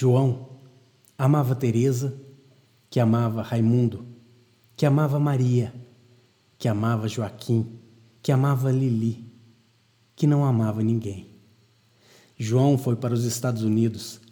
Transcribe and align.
João 0.00 0.48
amava 1.18 1.54
Teresa, 1.54 2.18
que 2.88 2.98
amava 2.98 3.42
Raimundo, 3.42 4.06
que 4.74 4.86
amava 4.86 5.20
Maria, 5.20 5.74
que 6.56 6.68
amava 6.68 7.06
Joaquim, 7.06 7.78
que 8.22 8.32
amava 8.32 8.72
Lili, 8.72 9.30
que 10.16 10.26
não 10.26 10.42
amava 10.42 10.82
ninguém. 10.82 11.26
João 12.38 12.78
foi 12.78 12.96
para 12.96 13.12
os 13.12 13.24
Estados 13.24 13.62
Unidos, 13.62 14.22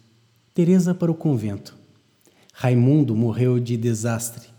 Teresa 0.55 0.95
para 0.95 1.11
o 1.11 1.15
convento. 1.15 1.77
Raimundo 2.51 3.15
morreu 3.15 3.59
de 3.59 3.77
desastre. 3.77 4.49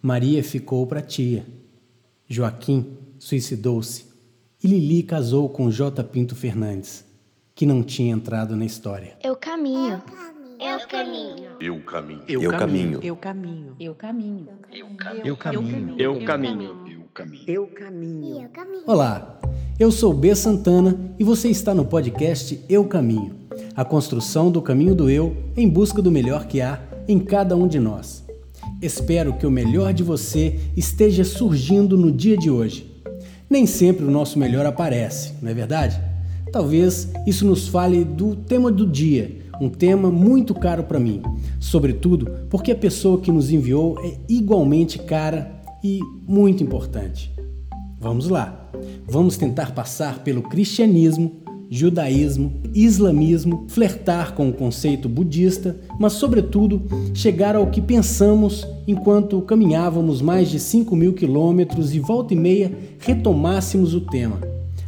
Maria 0.00 0.44
ficou 0.44 0.86
para 0.86 1.02
tia. 1.02 1.44
Joaquim 2.28 2.96
suicidou-se 3.18 4.06
e 4.62 4.68
Lili 4.68 5.02
casou 5.02 5.48
com 5.48 5.68
J. 5.68 6.04
Pinto 6.04 6.36
Fernandes, 6.36 7.04
que 7.56 7.66
não 7.66 7.82
tinha 7.82 8.14
entrado 8.14 8.54
na 8.54 8.64
história. 8.64 9.18
Eu 9.20 9.34
caminho. 9.34 9.94
Eu 9.94 10.00
caminho. 10.02 10.33
Eu 10.60 10.86
caminho. 10.88 11.56
Eu 11.60 11.80
caminho. 11.80 12.22
Eu 12.28 12.50
caminho. 12.52 13.00
Eu 13.02 13.16
caminho. 13.16 13.76
Eu 13.80 13.94
caminho. 13.94 14.48
Eu 15.24 15.36
caminho. 15.36 15.94
Eu 15.98 16.24
caminho. 16.24 16.84
Eu 17.46 17.66
caminho. 17.66 18.42
Eu 18.42 18.48
caminho. 18.48 18.84
Olá, 18.86 19.40
eu 19.78 19.90
sou 19.90 20.12
B. 20.12 20.34
Santana 20.34 21.14
e 21.18 21.24
você 21.24 21.48
está 21.48 21.74
no 21.74 21.84
podcast 21.84 22.64
Eu 22.68 22.84
Caminho 22.86 23.44
a 23.74 23.84
construção 23.84 24.50
do 24.50 24.62
caminho 24.62 24.94
do 24.94 25.10
eu 25.10 25.36
em 25.56 25.68
busca 25.68 26.00
do 26.00 26.10
melhor 26.10 26.46
que 26.46 26.60
há 26.60 26.80
em 27.08 27.18
cada 27.18 27.56
um 27.56 27.66
de 27.66 27.78
nós. 27.78 28.24
Espero 28.80 29.34
que 29.34 29.46
o 29.46 29.50
melhor 29.50 29.92
de 29.92 30.02
você 30.02 30.60
esteja 30.76 31.24
surgindo 31.24 31.96
no 31.96 32.12
dia 32.12 32.36
de 32.36 32.50
hoje. 32.50 32.90
Nem 33.48 33.66
sempre 33.66 34.04
o 34.04 34.10
nosso 34.10 34.38
melhor 34.38 34.66
aparece, 34.66 35.34
não 35.42 35.50
é 35.50 35.54
verdade? 35.54 36.00
Talvez 36.52 37.08
isso 37.26 37.44
nos 37.44 37.68
fale 37.68 38.04
do 38.04 38.36
tema 38.36 38.70
do 38.70 38.86
dia, 38.86 39.43
um 39.60 39.68
tema 39.68 40.10
muito 40.10 40.54
caro 40.54 40.84
para 40.84 41.00
mim, 41.00 41.22
sobretudo 41.60 42.30
porque 42.50 42.72
a 42.72 42.76
pessoa 42.76 43.20
que 43.20 43.32
nos 43.32 43.50
enviou 43.50 43.98
é 44.04 44.16
igualmente 44.28 44.98
cara 44.98 45.60
e 45.82 46.00
muito 46.26 46.62
importante. 46.62 47.32
Vamos 48.00 48.28
lá, 48.28 48.70
vamos 49.06 49.36
tentar 49.36 49.72
passar 49.72 50.22
pelo 50.22 50.42
cristianismo, 50.42 51.44
judaísmo, 51.70 52.52
islamismo, 52.74 53.64
flertar 53.68 54.34
com 54.34 54.48
o 54.48 54.52
conceito 54.52 55.08
budista, 55.08 55.76
mas, 55.98 56.12
sobretudo, 56.12 56.82
chegar 57.14 57.56
ao 57.56 57.68
que 57.68 57.80
pensamos 57.80 58.66
enquanto 58.86 59.40
caminhávamos 59.42 60.20
mais 60.20 60.50
de 60.50 60.60
5 60.60 60.94
mil 60.94 61.14
quilômetros 61.14 61.94
e 61.94 61.98
volta 61.98 62.34
e 62.34 62.36
meia 62.36 62.72
retomássemos 62.98 63.94
o 63.94 64.00
tema. 64.00 64.40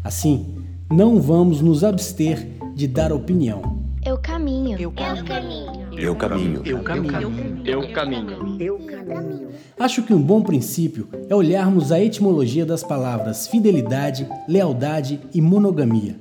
Assim, 0.04 0.46
não 0.92 1.20
vamos 1.20 1.60
nos 1.60 1.82
abster 1.82 2.46
de 2.74 2.86
dar 2.86 3.12
opinião. 3.12 3.75
Eu 4.16 4.22
caminho. 4.22 4.78
Eu 4.78 4.92
caminho. 4.92 5.88
Eu 5.92 6.16
caminho. 6.16 6.62
Eu 6.64 6.82
caminho. 6.82 7.60
Eu 7.66 7.92
caminho. 7.92 8.56
Eu 8.58 8.78
caminho. 8.78 9.48
Acho 9.78 10.02
que 10.02 10.14
um 10.14 10.22
bom 10.22 10.40
princípio 10.40 11.06
é 11.28 11.34
olharmos 11.34 11.92
a 11.92 12.00
etimologia 12.00 12.64
das 12.64 12.82
palavras 12.82 13.46
fidelidade, 13.46 14.26
lealdade 14.48 15.20
e 15.34 15.42
monogamia. 15.42 16.18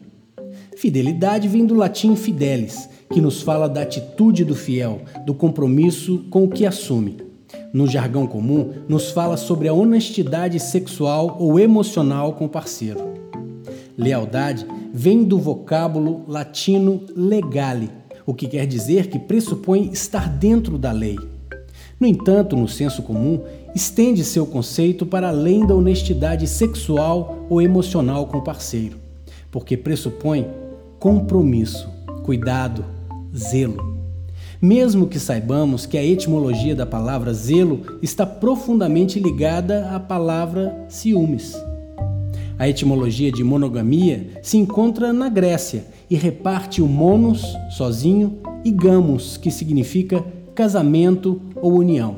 Fidelidade 0.75 1.47
vem 1.47 1.65
do 1.65 1.73
latim 1.73 2.17
fidelis, 2.17 2.89
que 3.13 3.21
nos 3.21 3.41
fala 3.41 3.69
da 3.69 3.83
atitude 3.83 4.43
do 4.43 4.55
fiel, 4.55 4.99
do 5.25 5.33
compromisso 5.33 6.25
com 6.29 6.43
o 6.43 6.49
que 6.49 6.65
assume. 6.65 7.15
No 7.71 7.87
jargão 7.87 8.27
comum, 8.27 8.73
nos 8.89 9.11
fala 9.11 9.37
sobre 9.37 9.69
a 9.69 9.73
honestidade 9.73 10.59
sexual 10.59 11.37
ou 11.39 11.57
emocional 11.57 12.33
com 12.33 12.43
o 12.43 12.49
parceiro. 12.49 13.13
Lealdade 13.97 14.67
vem 14.97 15.25
do 15.25 15.37
vocábulo 15.37 16.23
latino 16.25 17.01
legale, 17.17 17.89
o 18.25 18.33
que 18.33 18.47
quer 18.47 18.65
dizer 18.65 19.07
que 19.07 19.19
pressupõe 19.19 19.89
estar 19.91 20.29
dentro 20.29 20.77
da 20.77 20.93
lei. 20.93 21.17
No 21.99 22.07
entanto, 22.07 22.55
no 22.55 22.65
senso 22.65 23.03
comum, 23.03 23.41
estende 23.75 24.23
seu 24.23 24.45
conceito 24.45 25.05
para 25.05 25.27
além 25.27 25.67
da 25.67 25.75
honestidade 25.75 26.47
sexual 26.47 27.45
ou 27.49 27.61
emocional 27.61 28.25
com 28.27 28.37
o 28.37 28.41
parceiro, 28.41 28.95
porque 29.51 29.75
pressupõe 29.75 30.47
compromisso, 30.97 31.89
cuidado, 32.23 32.85
zelo. 33.35 33.97
Mesmo 34.61 35.07
que 35.07 35.19
saibamos 35.19 35.85
que 35.85 35.97
a 35.97 36.05
etimologia 36.05 36.73
da 36.73 36.85
palavra 36.85 37.33
zelo 37.33 37.81
está 38.01 38.25
profundamente 38.25 39.19
ligada 39.19 39.89
à 39.93 39.99
palavra 39.99 40.85
ciúmes. 40.87 41.53
A 42.57 42.69
etimologia 42.69 43.31
de 43.31 43.43
monogamia 43.43 44.29
se 44.41 44.57
encontra 44.57 45.11
na 45.11 45.27
Grécia 45.27 45.85
e 46.09 46.15
reparte 46.15 46.81
o 46.81 46.87
monos, 46.87 47.43
sozinho, 47.69 48.37
e 48.63 48.71
gamos, 48.71 49.35
que 49.35 49.51
significa 49.51 50.23
casamento 50.53 51.41
ou 51.55 51.73
união. 51.73 52.15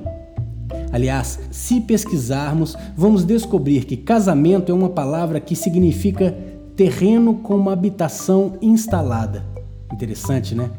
Aliás, 0.92 1.40
se 1.50 1.82
pesquisarmos, 1.82 2.76
vamos 2.96 3.24
descobrir 3.24 3.86
que 3.86 3.98
casamento 3.98 4.72
é 4.72 4.76
uma 4.76 4.90
palavra 4.90 5.40
que 5.40 5.56
significa 5.56 6.38
terreno 6.76 7.36
com 7.36 7.56
uma 7.56 7.74
habitação 7.74 8.54
instalada. 8.62 9.44
Interessante, 9.92 10.54
né? 10.54 10.70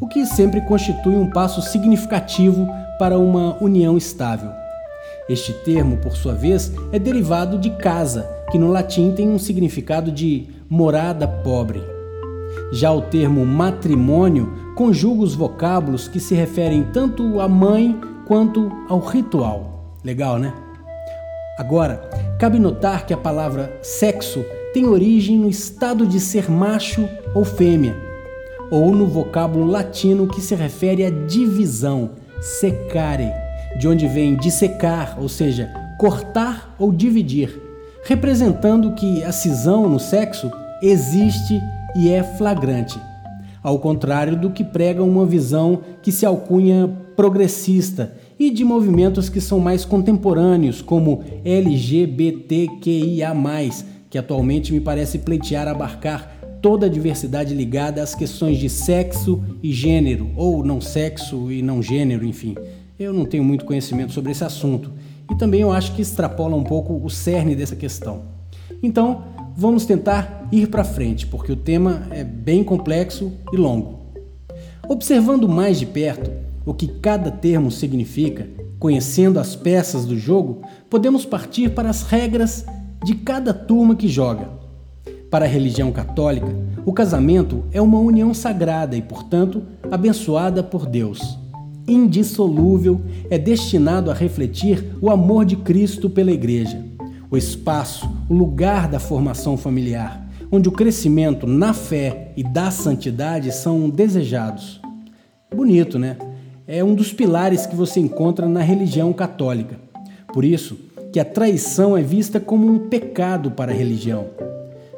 O 0.00 0.08
que 0.08 0.26
sempre 0.26 0.60
constitui 0.62 1.14
um 1.14 1.30
passo 1.30 1.62
significativo 1.62 2.66
para 2.98 3.18
uma 3.18 3.56
união 3.62 3.96
estável. 3.96 4.50
Este 5.28 5.52
termo, 5.52 5.96
por 5.96 6.16
sua 6.16 6.34
vez, 6.34 6.72
é 6.92 6.98
derivado 6.98 7.58
de 7.58 7.70
casa, 7.70 8.28
que 8.50 8.58
no 8.58 8.70
latim 8.70 9.12
tem 9.12 9.28
um 9.28 9.38
significado 9.38 10.12
de 10.12 10.46
morada 10.70 11.26
pobre. 11.26 11.82
Já 12.72 12.92
o 12.92 13.02
termo 13.02 13.44
matrimônio 13.44 14.52
conjuga 14.76 15.22
os 15.22 15.34
vocábulos 15.34 16.06
que 16.06 16.20
se 16.20 16.34
referem 16.34 16.84
tanto 16.92 17.40
à 17.40 17.48
mãe 17.48 17.98
quanto 18.26 18.70
ao 18.88 19.00
ritual. 19.00 19.96
Legal, 20.04 20.38
né? 20.38 20.52
Agora, 21.58 22.08
cabe 22.38 22.58
notar 22.58 23.06
que 23.06 23.14
a 23.14 23.16
palavra 23.16 23.78
sexo 23.82 24.44
tem 24.72 24.86
origem 24.86 25.38
no 25.38 25.48
estado 25.48 26.06
de 26.06 26.20
ser 26.20 26.50
macho 26.50 27.08
ou 27.34 27.44
fêmea, 27.44 27.96
ou 28.70 28.92
no 28.92 29.06
vocábulo 29.06 29.66
latino 29.66 30.26
que 30.26 30.40
se 30.40 30.54
refere 30.54 31.04
à 31.04 31.10
divisão, 31.10 32.10
secare, 32.40 33.32
de 33.78 33.88
onde 33.88 34.06
vem 34.06 34.36
dissecar, 34.36 35.16
ou 35.20 35.28
seja, 35.28 35.70
cortar 35.98 36.74
ou 36.78 36.92
dividir, 36.92 37.60
representando 38.04 38.92
que 38.94 39.22
a 39.22 39.32
cisão 39.32 39.88
no 39.88 39.98
sexo 39.98 40.50
existe 40.82 41.60
e 41.96 42.08
é 42.10 42.22
flagrante, 42.22 43.00
ao 43.62 43.78
contrário 43.78 44.36
do 44.36 44.50
que 44.50 44.62
prega 44.62 45.02
uma 45.02 45.24
visão 45.24 45.80
que 46.02 46.12
se 46.12 46.26
alcunha 46.26 46.88
progressista 47.16 48.12
e 48.38 48.50
de 48.50 48.62
movimentos 48.64 49.28
que 49.30 49.40
são 49.40 49.58
mais 49.58 49.84
contemporâneos, 49.84 50.82
como 50.82 51.24
LGBTQIA, 51.44 53.32
que 54.10 54.18
atualmente 54.18 54.72
me 54.72 54.80
parece 54.80 55.18
pleitear 55.18 55.66
abarcar 55.66 56.36
toda 56.60 56.86
a 56.86 56.88
diversidade 56.88 57.54
ligada 57.54 58.02
às 58.02 58.14
questões 58.14 58.58
de 58.58 58.68
sexo 58.68 59.42
e 59.62 59.72
gênero, 59.72 60.30
ou 60.36 60.64
não 60.64 60.80
sexo 60.80 61.50
e 61.50 61.62
não 61.62 61.82
gênero, 61.82 62.26
enfim. 62.26 62.54
Eu 62.98 63.12
não 63.12 63.26
tenho 63.26 63.44
muito 63.44 63.66
conhecimento 63.66 64.12
sobre 64.12 64.32
esse 64.32 64.42
assunto 64.42 64.90
e 65.30 65.34
também 65.36 65.60
eu 65.60 65.70
acho 65.70 65.94
que 65.94 66.00
extrapola 66.00 66.56
um 66.56 66.64
pouco 66.64 66.94
o 66.94 67.10
cerne 67.10 67.54
dessa 67.54 67.76
questão. 67.76 68.22
Então, 68.82 69.24
vamos 69.54 69.84
tentar 69.84 70.48
ir 70.50 70.68
para 70.68 70.82
frente, 70.82 71.26
porque 71.26 71.52
o 71.52 71.56
tema 71.56 72.06
é 72.10 72.24
bem 72.24 72.64
complexo 72.64 73.32
e 73.52 73.56
longo. 73.56 74.00
Observando 74.88 75.46
mais 75.46 75.78
de 75.78 75.84
perto 75.84 76.30
o 76.64 76.72
que 76.72 76.88
cada 76.88 77.30
termo 77.30 77.70
significa, 77.70 78.48
conhecendo 78.78 79.38
as 79.38 79.54
peças 79.54 80.06
do 80.06 80.18
jogo, 80.18 80.62
podemos 80.88 81.26
partir 81.26 81.70
para 81.70 81.90
as 81.90 82.02
regras 82.02 82.64
de 83.04 83.14
cada 83.14 83.52
turma 83.52 83.94
que 83.94 84.08
joga. 84.08 84.48
Para 85.30 85.44
a 85.44 85.48
religião 85.48 85.92
católica, 85.92 86.48
o 86.84 86.94
casamento 86.94 87.64
é 87.72 87.82
uma 87.82 87.98
união 87.98 88.32
sagrada 88.32 88.96
e, 88.96 89.02
portanto, 89.02 89.62
abençoada 89.90 90.62
por 90.62 90.86
Deus. 90.86 91.38
Indissolúvel, 91.88 93.00
é 93.30 93.38
destinado 93.38 94.10
a 94.10 94.14
refletir 94.14 94.96
o 95.00 95.08
amor 95.08 95.44
de 95.44 95.56
Cristo 95.56 96.10
pela 96.10 96.32
Igreja. 96.32 96.84
O 97.30 97.36
espaço, 97.36 98.08
o 98.28 98.34
lugar 98.34 98.88
da 98.88 98.98
formação 98.98 99.56
familiar, 99.56 100.28
onde 100.50 100.68
o 100.68 100.72
crescimento 100.72 101.46
na 101.46 101.72
fé 101.72 102.32
e 102.36 102.42
da 102.42 102.70
santidade 102.70 103.52
são 103.52 103.88
desejados. 103.88 104.80
Bonito, 105.54 105.98
né? 105.98 106.16
É 106.66 106.82
um 106.82 106.94
dos 106.94 107.12
pilares 107.12 107.66
que 107.66 107.76
você 107.76 108.00
encontra 108.00 108.48
na 108.48 108.60
religião 108.60 109.12
católica. 109.12 109.78
Por 110.32 110.44
isso, 110.44 110.76
que 111.12 111.20
a 111.20 111.24
traição 111.24 111.96
é 111.96 112.02
vista 112.02 112.40
como 112.40 112.66
um 112.66 112.88
pecado 112.88 113.52
para 113.52 113.72
a 113.72 113.74
religião. 113.74 114.26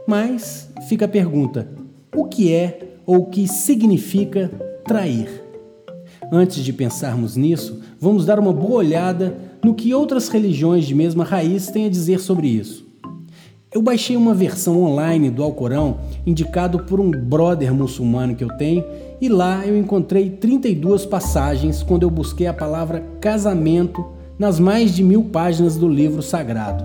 Mas 0.06 0.70
fica 0.88 1.05
a 1.05 1.08
pergunta: 1.08 1.69
o 2.17 2.25
que 2.25 2.52
é 2.52 2.96
ou 3.06 3.19
o 3.19 3.26
que 3.26 3.46
significa 3.46 4.50
trair? 4.85 5.47
Antes 6.30 6.62
de 6.62 6.72
pensarmos 6.72 7.36
nisso, 7.36 7.80
vamos 7.98 8.26
dar 8.26 8.38
uma 8.38 8.52
boa 8.52 8.76
olhada 8.76 9.36
no 9.64 9.75
que 9.75 9.94
outras 9.94 10.28
religiões 10.28 10.84
de 10.84 10.94
mesma 10.94 11.25
raiz 11.25 11.69
têm 11.69 11.86
a 11.86 11.90
dizer 11.90 12.20
sobre 12.20 12.48
isso. 12.48 12.86
Eu 13.72 13.82
baixei 13.82 14.16
uma 14.16 14.34
versão 14.34 14.82
online 14.82 15.30
do 15.30 15.42
Alcorão 15.42 15.98
indicado 16.26 16.80
por 16.80 17.00
um 17.00 17.10
brother 17.10 17.72
muçulmano 17.72 18.34
que 18.34 18.44
eu 18.44 18.48
tenho 18.56 18.84
e 19.20 19.28
lá 19.28 19.66
eu 19.66 19.76
encontrei 19.76 20.30
32 20.30 21.04
passagens 21.04 21.82
quando 21.82 22.02
eu 22.02 22.10
busquei 22.10 22.46
a 22.46 22.54
palavra 22.54 23.04
casamento 23.20 24.04
nas 24.38 24.58
mais 24.58 24.94
de 24.94 25.02
mil 25.02 25.25
páginas 25.25 25.76
do 25.76 25.88
livro 25.88 26.22
sagrado. 26.22 26.84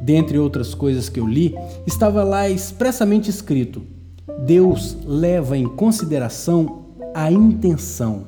Dentre 0.00 0.38
outras 0.38 0.72
coisas 0.74 1.08
que 1.08 1.20
eu 1.20 1.26
li, 1.26 1.54
estava 1.86 2.24
lá 2.24 2.48
expressamente 2.48 3.28
escrito: 3.28 3.82
Deus 4.44 4.96
leva 5.04 5.56
em 5.56 5.66
consideração 5.66 6.84
a 7.14 7.30
intenção, 7.30 8.24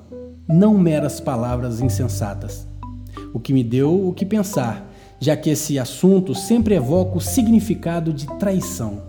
não 0.51 0.77
meras 0.77 1.21
palavras 1.21 1.81
insensatas. 1.81 2.67
O 3.33 3.41
que 3.41 3.53
me 3.53 3.63
deu 3.63 4.09
o 4.09 4.13
que 4.13 4.27
pensar 4.27 4.91
já 5.21 5.37
que 5.37 5.51
esse 5.51 5.79
assunto 5.79 6.35
sempre 6.35 6.75
evoca 6.75 7.19
o 7.19 7.21
significado 7.21 8.13
de 8.13 8.27
traição. 8.39 9.03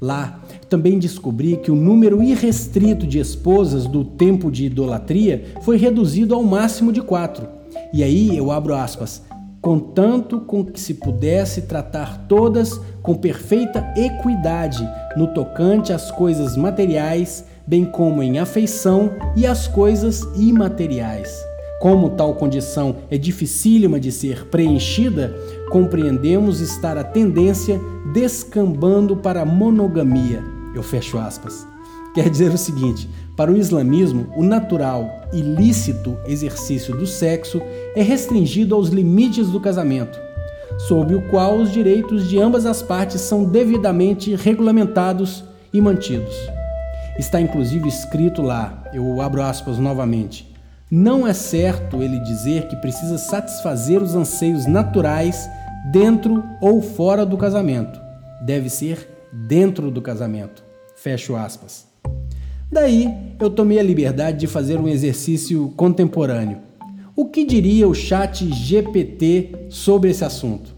Lá, 0.00 0.42
também 0.68 0.98
descobri 0.98 1.56
que 1.56 1.70
o 1.70 1.76
número 1.76 2.22
irrestrito 2.22 3.06
de 3.06 3.18
esposas 3.18 3.86
do 3.86 4.04
tempo 4.04 4.50
de 4.50 4.66
idolatria 4.66 5.44
foi 5.62 5.78
reduzido 5.78 6.34
ao 6.34 6.42
máximo 6.42 6.92
de 6.92 7.00
quatro. 7.00 7.48
E 7.92 8.02
aí 8.02 8.36
eu 8.36 8.50
abro 8.50 8.74
aspas, 8.74 9.22
contanto 9.60 10.40
com 10.40 10.64
que 10.64 10.78
se 10.78 10.94
pudesse 10.94 11.62
tratar 11.62 12.26
todas 12.28 12.78
com 13.00 13.14
perfeita 13.14 13.92
equidade 13.96 14.86
no 15.16 15.28
tocante 15.28 15.92
às 15.92 16.10
coisas 16.10 16.56
materiais, 16.56 17.44
bem 17.66 17.84
como 17.84 18.22
em 18.22 18.38
afeição 18.38 19.12
e 19.36 19.46
às 19.46 19.66
coisas 19.66 20.22
imateriais. 20.36 21.32
Como 21.82 22.10
tal 22.10 22.34
condição 22.36 22.96
é 23.10 23.18
dificílima 23.18 23.98
de 23.98 24.12
ser 24.12 24.46
preenchida, 24.46 25.36
compreendemos 25.68 26.60
estar 26.60 26.96
a 26.96 27.02
tendência 27.02 27.80
descambando 28.14 29.16
para 29.16 29.42
a 29.42 29.44
monogamia. 29.44 30.44
Eu 30.74 30.82
fecho 30.82 31.18
aspas. 31.18 31.66
Quer 32.14 32.30
dizer 32.30 32.52
o 32.52 32.58
seguinte: 32.58 33.08
para 33.36 33.50
o 33.50 33.56
islamismo, 33.56 34.28
o 34.36 34.44
natural 34.44 35.26
e 35.32 35.40
lícito 35.40 36.16
exercício 36.24 36.96
do 36.96 37.06
sexo 37.06 37.60
é 37.96 38.02
restringido 38.02 38.76
aos 38.76 38.90
limites 38.90 39.48
do 39.48 39.58
casamento, 39.58 40.20
sob 40.86 41.14
o 41.14 41.22
qual 41.30 41.56
os 41.56 41.72
direitos 41.72 42.28
de 42.28 42.38
ambas 42.38 42.64
as 42.64 42.80
partes 42.80 43.20
são 43.22 43.42
devidamente 43.42 44.36
regulamentados 44.36 45.42
e 45.72 45.80
mantidos. 45.80 46.36
Está 47.18 47.40
inclusive 47.40 47.88
escrito 47.88 48.42
lá, 48.42 48.84
eu 48.92 49.20
abro 49.20 49.42
aspas 49.42 49.78
novamente 49.78 50.52
não 50.94 51.26
é 51.26 51.32
certo 51.32 52.02
ele 52.02 52.18
dizer 52.18 52.68
que 52.68 52.76
precisa 52.76 53.16
satisfazer 53.16 54.02
os 54.02 54.14
anseios 54.14 54.66
naturais 54.66 55.48
dentro 55.90 56.44
ou 56.60 56.82
fora 56.82 57.24
do 57.24 57.38
casamento. 57.38 57.98
Deve 58.44 58.68
ser 58.68 59.08
dentro 59.32 59.90
do 59.90 60.02
casamento. 60.02 60.62
Fecho 60.94 61.34
aspas. 61.34 61.86
Daí 62.70 63.10
eu 63.40 63.48
tomei 63.48 63.78
a 63.78 63.82
liberdade 63.82 64.40
de 64.40 64.46
fazer 64.46 64.78
um 64.78 64.86
exercício 64.86 65.72
contemporâneo. 65.78 66.58
O 67.16 67.24
que 67.24 67.42
diria 67.46 67.88
o 67.88 67.94
chat 67.94 68.46
GPT 68.52 69.68
sobre 69.70 70.10
esse 70.10 70.26
assunto? 70.26 70.74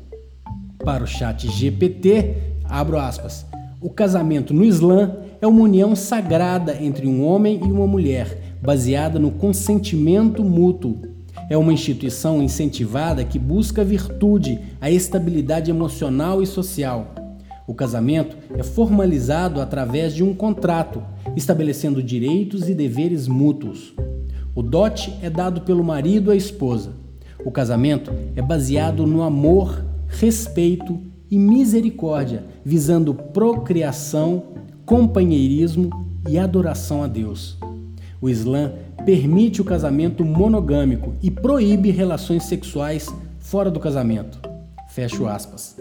Para 0.85 1.03
o 1.03 1.09
chat 1.09 1.51
GPT, 1.51 2.37
abro 2.63 3.01
aspas, 3.01 3.45
o 3.81 3.91
casamento 3.91 4.55
no 4.55 4.65
Islã 4.65 5.24
é 5.45 5.47
uma 5.47 5.61
união 5.61 5.95
sagrada 5.95 6.83
entre 6.83 7.07
um 7.07 7.23
homem 7.23 7.61
e 7.63 7.71
uma 7.71 7.87
mulher 7.87 8.57
baseada 8.63 9.19
no 9.19 9.31
consentimento 9.31 10.43
mútuo. 10.43 11.03
É 11.51 11.57
uma 11.59 11.71
instituição 11.71 12.43
incentivada 12.43 13.23
que 13.27 13.39
busca 13.39 13.83
a 13.83 13.85
virtude, 13.85 14.59
a 14.81 14.91
estabilidade 14.91 15.71
emocional 15.71 16.43
e 16.43 16.47
social. 16.47 17.15
O 17.67 17.75
casamento 17.75 18.39
é 18.57 18.63
formalizado 18.63 19.61
através 19.61 20.15
de 20.15 20.25
um 20.25 20.33
contrato, 20.33 21.03
estabelecendo 21.37 22.03
direitos 22.03 22.67
e 22.71 22.75
deveres 22.75 23.29
mútuos. 23.29 23.95
O 24.55 24.63
dote 24.63 25.15
é 25.21 25.29
dado 25.29 25.61
pelo 25.61 25.85
marido 25.85 26.31
à 26.31 26.37
esposa. 26.37 26.93
O 27.45 27.51
casamento 27.51 28.11
é 28.35 28.41
baseado 28.41 29.07
no 29.07 29.23
amor, 29.23 29.85
respeito 30.09 30.99
e 31.31 31.39
misericórdia, 31.39 32.45
visando 32.65 33.13
procriação, 33.13 34.54
companheirismo 34.85 35.91
e 36.29 36.39
adoração 36.39 37.03
a 37.03 37.07
Deus. 37.07 37.57
O 38.21 38.29
Islã 38.29 38.73
permite 39.05 39.61
o 39.61 39.65
casamento 39.65 40.25
monogâmico 40.25 41.15
e 41.23 41.31
proíbe 41.31 41.91
relações 41.91 42.45
sexuais 42.45 43.09
fora 43.39 43.71
do 43.71 43.81
casamento. 43.81 44.41
Fecho 44.89 45.27
aspas. 45.27 45.77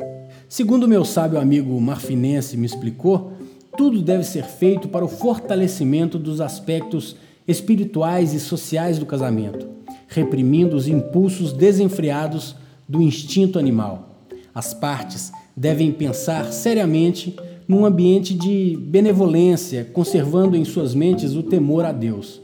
Segundo 0.50 0.88
meu 0.88 1.06
sábio 1.06 1.40
amigo 1.40 1.80
marfinense 1.80 2.58
me 2.58 2.66
explicou, 2.66 3.34
tudo 3.78 4.02
deve 4.02 4.24
ser 4.24 4.44
feito 4.44 4.88
para 4.88 5.06
o 5.06 5.08
fortalecimento 5.08 6.20
dos 6.20 6.42
aspectos 6.42 7.16
espirituais 7.48 8.34
e 8.34 8.40
sociais 8.40 9.00
do 9.00 9.06
casamento, 9.06 9.68
reprimindo 10.08 10.76
os 10.76 10.88
impulsos 10.88 11.52
desenfreados 11.52 12.56
do 12.88 13.02
instinto 13.02 13.58
animal. 13.58 14.10
As 14.54 14.74
partes 14.74 15.32
devem 15.56 15.92
pensar 15.92 16.52
seriamente 16.52 17.36
num 17.68 17.86
ambiente 17.86 18.34
de 18.34 18.78
benevolência, 18.78 19.86
conservando 19.94 20.56
em 20.56 20.66
suas 20.66 20.94
mentes 20.94 21.36
o 21.36 21.44
temor 21.44 21.86
a 21.86 21.92
Deus. 21.92 22.42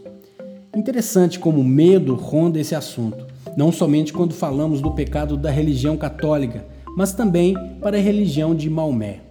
Interessante 0.76 1.40
como 1.40 1.62
o 1.62 1.64
medo 1.64 2.16
ronda 2.16 2.60
esse 2.60 2.76
assunto, 2.76 3.26
não 3.58 3.72
somente 3.72 4.14
quando 4.14 4.34
falamos 4.34 4.82
do 4.82 4.92
pecado 4.92 5.36
da 5.36 5.50
religião 5.50 5.98
católica, 5.98 6.66
mas 6.96 7.12
também 7.12 7.56
para 7.82 7.98
a 7.98 8.02
religião 8.02 8.56
de 8.56 8.70
Maomé. 8.70 9.22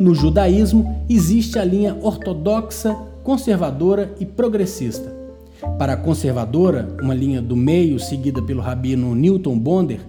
No 0.00 0.14
judaísmo 0.14 1.04
existe 1.08 1.58
a 1.58 1.64
linha 1.64 1.96
ortodoxa, 2.02 2.94
conservadora 3.22 4.14
e 4.20 4.26
progressista. 4.26 5.16
Para 5.78 5.94
a 5.94 5.96
conservadora, 5.96 6.96
uma 7.02 7.14
linha 7.14 7.42
do 7.42 7.56
meio 7.56 7.98
seguida 7.98 8.40
pelo 8.40 8.60
rabino 8.60 9.14
Newton 9.14 9.58
Bonder, 9.58 10.00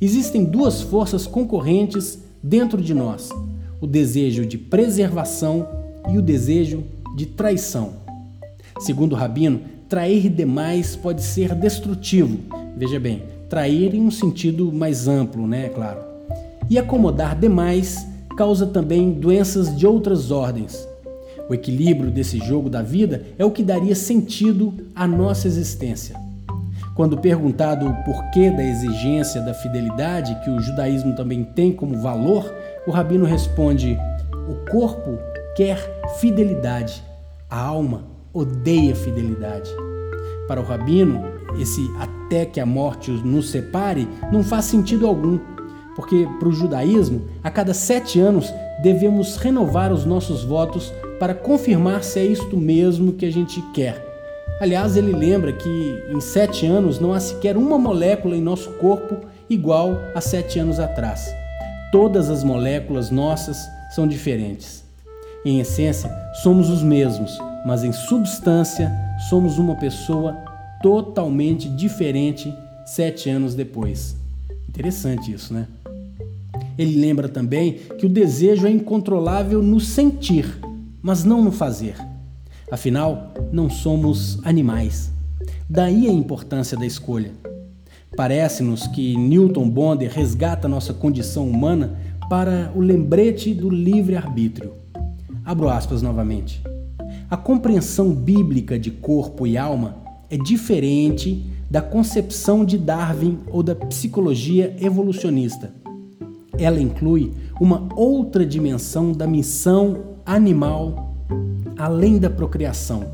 existem 0.00 0.44
duas 0.44 0.82
forças 0.82 1.26
concorrentes 1.26 2.22
dentro 2.42 2.80
de 2.80 2.92
nós: 2.92 3.30
o 3.80 3.86
desejo 3.86 4.44
de 4.44 4.58
preservação 4.58 5.68
e 6.10 6.18
o 6.18 6.22
desejo 6.22 6.84
de 7.16 7.26
traição. 7.26 7.94
Segundo 8.78 9.12
o 9.12 9.16
Rabino, 9.16 9.60
trair 9.88 10.28
demais 10.28 10.94
pode 10.96 11.22
ser 11.22 11.54
destrutivo. 11.54 12.38
Veja 12.76 13.00
bem, 13.00 13.22
trair 13.48 13.94
em 13.94 14.02
um 14.02 14.10
sentido 14.10 14.72
mais 14.72 15.08
amplo, 15.08 15.46
né, 15.46 15.66
é 15.66 15.68
claro. 15.68 16.00
E 16.70 16.78
acomodar 16.78 17.38
demais 17.38 18.06
causa 18.36 18.66
também 18.66 19.10
doenças 19.10 19.76
de 19.76 19.86
outras 19.86 20.30
ordens. 20.30 20.86
O 21.48 21.54
equilíbrio 21.54 22.10
desse 22.10 22.38
jogo 22.38 22.68
da 22.68 22.82
vida 22.82 23.24
é 23.38 23.44
o 23.44 23.50
que 23.50 23.62
daria 23.62 23.94
sentido 23.94 24.74
à 24.94 25.08
nossa 25.08 25.48
existência. 25.48 26.14
Quando 26.94 27.16
perguntado 27.16 27.86
o 27.86 27.94
porquê 28.04 28.50
da 28.50 28.62
exigência 28.62 29.40
da 29.40 29.54
fidelidade 29.54 30.38
que 30.44 30.50
o 30.50 30.60
judaísmo 30.60 31.14
também 31.14 31.42
tem 31.42 31.72
como 31.72 31.96
valor, 31.96 32.52
o 32.88 32.90
rabino 32.90 33.24
responde: 33.24 33.96
o 34.48 34.70
corpo 34.70 35.18
quer 35.54 35.78
fidelidade, 36.18 37.04
a 37.48 37.60
alma 37.60 38.04
odeia 38.32 38.96
fidelidade. 38.96 39.70
Para 40.48 40.60
o 40.60 40.64
rabino, 40.64 41.22
esse 41.60 41.88
até 41.98 42.46
que 42.46 42.58
a 42.58 42.66
morte 42.66 43.10
nos 43.10 43.50
separe 43.50 44.08
não 44.32 44.42
faz 44.42 44.64
sentido 44.64 45.06
algum, 45.06 45.38
porque 45.94 46.26
para 46.38 46.48
o 46.48 46.52
judaísmo, 46.52 47.28
a 47.44 47.50
cada 47.50 47.74
sete 47.74 48.18
anos 48.18 48.52
devemos 48.82 49.36
renovar 49.36 49.92
os 49.92 50.04
nossos 50.04 50.42
votos 50.42 50.92
para 51.20 51.34
confirmar 51.34 52.02
se 52.02 52.18
é 52.18 52.24
isto 52.24 52.56
mesmo 52.56 53.12
que 53.12 53.26
a 53.26 53.30
gente 53.30 53.60
quer 53.72 54.08
Aliás, 54.60 54.96
ele 54.96 55.12
lembra 55.12 55.52
que 55.52 56.02
em 56.10 56.20
sete 56.20 56.66
anos 56.66 56.98
não 56.98 57.12
há 57.12 57.20
sequer 57.20 57.56
uma 57.56 57.78
molécula 57.78 58.36
em 58.36 58.42
nosso 58.42 58.70
corpo 58.72 59.20
igual 59.48 60.00
a 60.16 60.20
sete 60.20 60.58
anos 60.58 60.80
atrás. 60.80 61.32
Todas 61.90 62.28
as 62.28 62.44
moléculas 62.44 63.10
nossas 63.10 63.66
são 63.90 64.06
diferentes. 64.06 64.84
Em 65.42 65.60
essência, 65.60 66.10
somos 66.42 66.68
os 66.68 66.82
mesmos, 66.82 67.38
mas 67.64 67.82
em 67.82 67.92
substância, 67.92 68.92
somos 69.30 69.58
uma 69.58 69.74
pessoa 69.74 70.36
totalmente 70.82 71.66
diferente 71.68 72.54
sete 72.84 73.30
anos 73.30 73.54
depois. 73.54 74.16
Interessante 74.68 75.32
isso, 75.32 75.54
né? 75.54 75.66
Ele 76.76 77.00
lembra 77.00 77.26
também 77.26 77.78
que 77.98 78.04
o 78.04 78.08
desejo 78.08 78.66
é 78.66 78.70
incontrolável 78.70 79.62
no 79.62 79.80
sentir, 79.80 80.58
mas 81.00 81.24
não 81.24 81.42
no 81.42 81.50
fazer. 81.50 81.96
Afinal, 82.70 83.32
não 83.50 83.70
somos 83.70 84.38
animais. 84.44 85.10
Daí 85.68 86.06
a 86.06 86.12
importância 86.12 86.76
da 86.76 86.84
escolha. 86.84 87.32
Parece-nos 88.16 88.86
que 88.86 89.16
Newton 89.16 89.68
Bonder 89.68 90.10
resgata 90.10 90.66
nossa 90.66 90.92
condição 90.92 91.48
humana 91.48 91.96
para 92.28 92.72
o 92.74 92.80
lembrete 92.80 93.54
do 93.54 93.70
livre-arbítrio. 93.70 94.72
Abro 95.44 95.68
aspas 95.68 96.02
novamente. 96.02 96.62
A 97.30 97.36
compreensão 97.36 98.12
bíblica 98.12 98.78
de 98.78 98.90
corpo 98.90 99.46
e 99.46 99.56
alma 99.56 99.96
é 100.30 100.36
diferente 100.36 101.46
da 101.70 101.80
concepção 101.80 102.64
de 102.64 102.78
Darwin 102.78 103.38
ou 103.48 103.62
da 103.62 103.74
psicologia 103.74 104.76
evolucionista. 104.80 105.72
Ela 106.58 106.80
inclui 106.80 107.32
uma 107.60 107.88
outra 107.94 108.44
dimensão 108.44 109.12
da 109.12 109.26
missão 109.26 110.16
animal 110.26 111.08
além 111.78 112.18
da 112.18 112.28
procriação, 112.28 113.04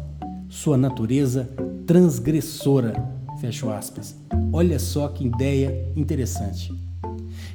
sua 0.49 0.77
natureza 0.77 1.51
transgressora. 1.87 3.14
Fecho 3.45 3.69
aspas. 3.69 4.17
Olha 4.55 4.79
só 4.79 5.07
que 5.07 5.27
ideia 5.27 5.93
interessante. 5.95 6.73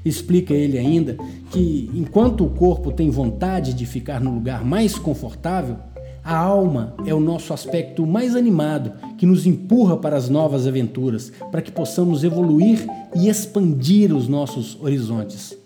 Explica 0.05 0.53
ele 0.53 0.77
ainda 0.77 1.17
que 1.49 1.89
enquanto 1.95 2.45
o 2.45 2.49
corpo 2.51 2.91
tem 2.91 3.09
vontade 3.09 3.73
de 3.73 3.87
ficar 3.87 4.21
no 4.21 4.31
lugar 4.31 4.63
mais 4.63 4.99
confortável, 4.99 5.77
a 6.23 6.37
alma 6.37 6.93
é 7.07 7.13
o 7.13 7.19
nosso 7.19 7.53
aspecto 7.53 8.05
mais 8.05 8.35
animado 8.35 8.93
que 9.17 9.25
nos 9.25 9.47
empurra 9.47 9.97
para 9.97 10.15
as 10.15 10.29
novas 10.29 10.67
aventuras, 10.67 11.31
para 11.51 11.59
que 11.59 11.71
possamos 11.71 12.23
evoluir 12.23 12.85
e 13.15 13.27
expandir 13.27 14.15
os 14.15 14.27
nossos 14.27 14.77
horizontes. 14.79 15.57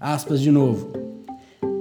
Aspas 0.00 0.40
de 0.40 0.50
novo. 0.50 0.92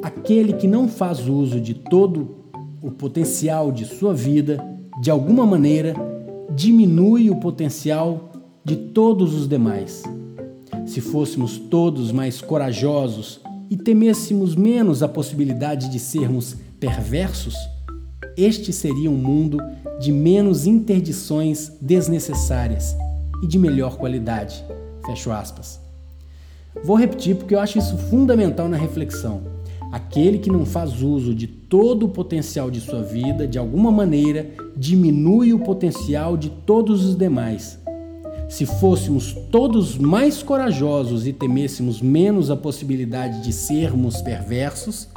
Aquele 0.04 0.54
que 0.54 0.68
não 0.68 0.88
faz 0.88 1.28
uso 1.28 1.60
de 1.60 1.74
todo 1.74 2.46
o 2.80 2.92
potencial 2.92 3.72
de 3.72 3.86
sua 3.86 4.14
vida, 4.14 4.64
de 5.02 5.10
alguma 5.10 5.48
maneira, 5.48 6.11
diminui 6.56 7.30
o 7.30 7.38
potencial 7.38 8.32
de 8.64 8.76
todos 8.76 9.34
os 9.34 9.48
demais. 9.48 10.04
Se 10.86 11.00
fôssemos 11.00 11.58
todos 11.58 12.12
mais 12.12 12.42
corajosos 12.42 13.40
e 13.70 13.78
temêssemos 13.78 14.56
menos 14.56 15.02
a 15.02 15.08
possibilidade 15.08 15.90
de 15.90 16.00
sermos 16.00 16.56
perversos, 16.80 17.56
este 18.36 18.74
seria 18.74 19.10
um 19.10 19.18
mundo 19.18 19.60
de 20.00 20.12
menos 20.12 20.66
interdições 20.66 21.72
desnecessárias 21.80 22.96
e 23.42 23.48
de 23.48 23.58
melhor 23.58 23.98
qualidade. 23.98 24.64
Fecho 25.06 25.32
aspas. 25.32 25.80
Vou 26.84 26.98
repetir 26.98 27.36
porque 27.36 27.56
eu 27.56 27.60
acho 27.60 27.78
isso 27.78 27.98
fundamental 27.98 28.68
na 28.68 28.78
reflexão. 28.78 29.42
Aquele 29.92 30.40
que 30.40 30.50
não 30.50 30.66
faz 30.66 31.02
uso 31.02 31.36
de 31.36 31.48
todo 31.48 32.06
o 32.06 32.10
potencial 32.10 32.72
de 32.72 32.80
sua 32.80 33.02
vida, 33.02 33.46
de 33.46 33.60
alguma 33.60 33.92
maneira, 33.92 34.50
diminui 34.76 35.54
o 35.54 35.60
potencial 35.60 36.38
de 36.38 36.50
todos 36.50 37.04
os 37.04 37.16
demais. 37.16 37.78
Se 38.48 38.66
fôssemos 38.66 39.34
todos 39.52 39.98
mais 39.98 40.42
corajosos 40.42 41.28
e 41.28 41.34
temêssemos 41.34 42.02
menos 42.02 42.50
a 42.50 42.56
possibilidade 42.56 43.44
de 43.44 43.52
sermos 43.52 44.22
perversos, 44.22 45.10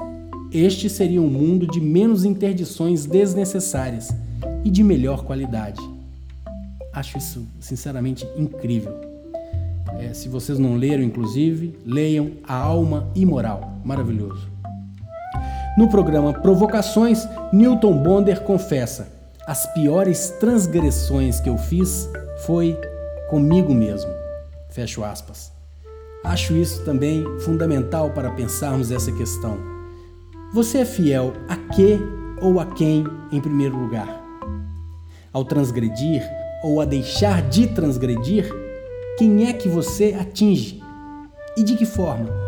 este 0.52 0.88
seria 0.88 1.20
um 1.20 1.28
mundo 1.28 1.66
de 1.66 1.80
menos 1.80 2.24
interdições 2.24 3.06
desnecessárias 3.06 4.14
e 4.64 4.70
de 4.70 4.84
melhor 4.84 5.24
qualidade. 5.24 5.80
Acho 6.92 7.18
isso 7.18 7.44
sinceramente 7.58 8.26
incrível. 8.36 8.94
É, 9.98 10.12
se 10.14 10.28
vocês 10.28 10.58
não 10.58 10.76
leram, 10.76 11.02
inclusive, 11.02 11.76
leiam 11.84 12.32
A 12.44 12.54
Alma 12.54 13.08
Imoral. 13.14 13.80
Maravilhoso. 13.84 14.53
No 15.76 15.88
programa 15.88 16.32
Provocações, 16.32 17.26
Newton 17.52 17.98
Bonder 17.98 18.42
confessa: 18.42 19.08
as 19.44 19.66
piores 19.74 20.30
transgressões 20.38 21.40
que 21.40 21.48
eu 21.48 21.58
fiz 21.58 22.08
foi 22.46 22.78
comigo 23.28 23.74
mesmo. 23.74 24.10
Fecho 24.70 25.02
aspas. 25.02 25.52
Acho 26.22 26.54
isso 26.54 26.84
também 26.84 27.24
fundamental 27.40 28.10
para 28.10 28.30
pensarmos 28.30 28.92
essa 28.92 29.10
questão. 29.10 29.58
Você 30.52 30.78
é 30.78 30.84
fiel 30.84 31.32
a 31.48 31.56
que 31.56 31.98
ou 32.40 32.60
a 32.60 32.66
quem 32.66 33.04
em 33.32 33.40
primeiro 33.40 33.76
lugar? 33.76 34.22
Ao 35.32 35.44
transgredir 35.44 36.22
ou 36.62 36.80
a 36.80 36.84
deixar 36.84 37.42
de 37.42 37.66
transgredir, 37.66 38.48
quem 39.18 39.48
é 39.48 39.52
que 39.52 39.68
você 39.68 40.16
atinge? 40.18 40.80
E 41.56 41.64
de 41.64 41.74
que 41.74 41.84
forma? 41.84 42.43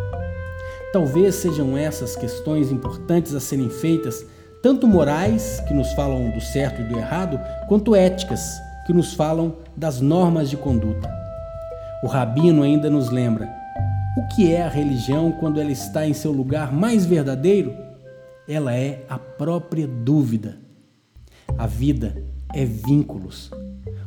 Talvez 0.97 1.35
sejam 1.35 1.77
essas 1.77 2.17
questões 2.17 2.73
importantes 2.73 3.35
a 3.35 3.39
serem 3.39 3.69
feitas, 3.69 4.25
tanto 4.63 4.89
morais, 4.89 5.61
que 5.69 5.75
nos 5.75 5.93
falam 5.93 6.31
do 6.31 6.41
certo 6.41 6.81
e 6.81 6.85
do 6.87 6.97
errado, 6.97 7.39
quanto 7.69 7.95
éticas, 7.95 8.41
que 8.87 8.95
nos 8.95 9.13
falam 9.13 9.57
das 9.77 10.01
normas 10.01 10.49
de 10.49 10.57
conduta. 10.57 11.07
O 12.03 12.07
rabino 12.07 12.63
ainda 12.63 12.89
nos 12.89 13.11
lembra: 13.11 13.47
o 14.17 14.35
que 14.35 14.51
é 14.51 14.63
a 14.63 14.71
religião 14.71 15.33
quando 15.33 15.61
ela 15.61 15.71
está 15.71 16.07
em 16.07 16.15
seu 16.15 16.33
lugar 16.33 16.73
mais 16.73 17.05
verdadeiro? 17.05 17.77
Ela 18.49 18.75
é 18.75 19.05
a 19.07 19.19
própria 19.19 19.87
dúvida. 19.87 20.57
A 21.59 21.67
vida 21.67 22.17
é 22.55 22.65
vínculos. 22.65 23.51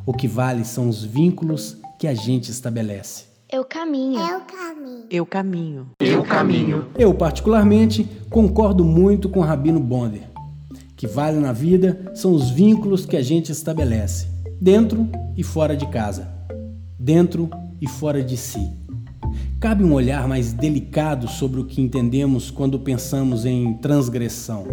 O 0.08 0.12
que 0.12 0.28
vale 0.28 0.66
são 0.66 0.90
os 0.90 1.04
vínculos 1.04 1.78
que 2.00 2.08
a 2.08 2.16
gente 2.16 2.50
estabelece. 2.50 3.29
Eu 3.52 3.66
caminho. 3.66 4.20
Eu 4.20 4.42
caminho. 4.42 5.06
Eu 5.10 5.26
caminho. 5.26 5.88
Eu 6.00 6.24
caminho. 6.24 6.86
Eu, 6.96 7.16
particularmente, 7.16 8.08
concordo 8.30 8.86
muito 8.86 9.28
com 9.28 9.40
o 9.40 9.44
Rabino 9.44 9.80
Bonder. 9.80 10.22
Que 10.96 11.08
vale 11.08 11.40
na 11.40 11.52
vida 11.52 12.12
são 12.14 12.32
os 12.32 12.52
vínculos 12.52 13.08
que 13.08 13.18
a 13.18 13.24
gente 13.24 13.52
estabelece, 13.52 14.28
dentro 14.62 15.10
e 15.36 15.42
fora 15.42 15.76
de 15.76 15.88
casa, 15.88 16.28
dentro 17.00 17.50
e 17.82 17.90
fora 17.90 18.22
de 18.22 18.38
si. 18.38 18.70
Cabe 19.60 19.84
um 19.84 19.94
olhar 19.94 20.28
mais 20.28 20.54
delicado 20.54 21.28
sobre 21.28 21.60
o 21.60 21.66
que 21.66 21.82
entendemos 21.82 22.52
quando 22.52 22.78
pensamos 22.78 23.48
em 23.48 23.74
transgressão. 23.80 24.68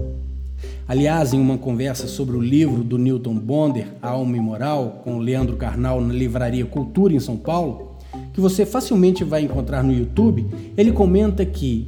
Aliás, 0.87 1.33
em 1.33 1.41
uma 1.41 1.57
conversa 1.57 2.07
sobre 2.07 2.37
o 2.37 2.43
livro 2.43 2.85
do 2.85 2.99
Newton 2.99 3.39
Bonder, 3.39 3.95
Alma 4.03 4.37
e 4.37 4.41
Moral, 4.41 5.01
com 5.03 5.17
o 5.17 5.19
Leandro 5.19 5.57
Carnal 5.57 5.99
na 5.99 6.13
Livraria 6.13 6.67
Cultura 6.67 7.15
em 7.15 7.21
São 7.21 7.39
Paulo, 7.39 7.96
que 8.37 8.41
você 8.43 8.67
facilmente 8.67 9.25
vai 9.25 9.45
encontrar 9.45 9.83
no 9.83 9.91
YouTube, 9.91 10.47
ele 10.77 10.93
comenta 10.93 11.43
que 11.47 11.87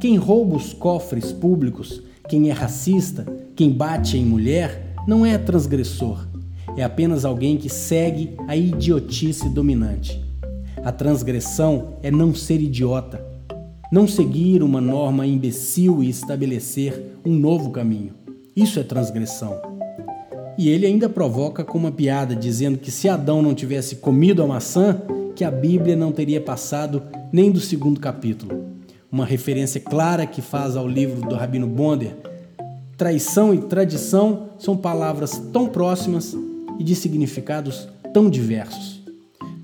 quem 0.00 0.16
rouba 0.16 0.56
os 0.56 0.72
cofres 0.72 1.30
públicos, 1.30 2.02
quem 2.26 2.48
é 2.48 2.52
racista, 2.54 3.26
quem 3.54 3.70
bate 3.70 4.16
em 4.16 4.24
mulher, 4.24 4.94
não 5.06 5.26
é 5.26 5.36
transgressor, 5.36 6.26
é 6.74 6.82
apenas 6.82 7.26
alguém 7.26 7.58
que 7.58 7.68
segue 7.68 8.30
a 8.48 8.56
idiotice 8.56 9.50
dominante. 9.50 10.18
A 10.82 10.90
transgressão 10.90 11.98
é 12.02 12.10
não 12.10 12.34
ser 12.34 12.62
idiota, 12.62 13.22
não 13.92 14.08
seguir 14.08 14.62
uma 14.62 14.80
norma 14.80 15.26
imbecil 15.26 16.02
e 16.02 16.08
estabelecer 16.08 17.18
um 17.26 17.34
novo 17.34 17.68
caminho. 17.68 18.14
Isso 18.56 18.80
é 18.80 18.82
transgressão. 18.82 19.60
E 20.56 20.70
ele 20.70 20.86
ainda 20.86 21.10
provoca 21.10 21.62
com 21.62 21.76
uma 21.76 21.92
piada, 21.92 22.34
dizendo 22.34 22.78
que 22.78 22.90
se 22.90 23.06
Adão 23.06 23.42
não 23.42 23.54
tivesse 23.54 23.96
comido 23.96 24.42
a 24.42 24.46
maçã, 24.46 25.02
que 25.40 25.44
a 25.44 25.50
Bíblia 25.50 25.96
não 25.96 26.12
teria 26.12 26.38
passado 26.38 27.02
nem 27.32 27.50
do 27.50 27.60
segundo 27.60 27.98
capítulo. 27.98 28.62
Uma 29.10 29.24
referência 29.24 29.80
clara 29.80 30.26
que 30.26 30.42
faz 30.42 30.76
ao 30.76 30.86
livro 30.86 31.26
do 31.26 31.34
Rabino 31.34 31.66
Bonder. 31.66 32.14
Traição 32.94 33.54
e 33.54 33.58
tradição 33.62 34.50
são 34.58 34.76
palavras 34.76 35.38
tão 35.50 35.66
próximas 35.66 36.36
e 36.78 36.84
de 36.84 36.94
significados 36.94 37.88
tão 38.12 38.28
diversos. 38.28 39.02